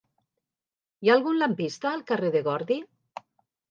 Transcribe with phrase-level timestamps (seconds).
[1.05, 2.85] Hi ha algun lampista al carrer de Gordi?